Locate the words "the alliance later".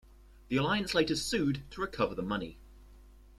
0.47-1.15